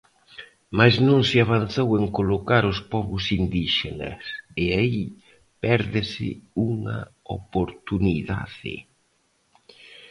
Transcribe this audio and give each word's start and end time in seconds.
Mais 0.77 0.95
non 1.07 1.19
se 1.29 1.37
avanzou 1.45 1.89
en 1.99 2.05
colocar 2.17 2.63
os 2.71 2.79
pobos 2.91 3.23
indíxenas 3.41 4.21
e 4.63 4.65
aí 4.79 5.01
pérdese 5.63 6.29
unha 6.69 6.97
oportunidade. 7.37 8.75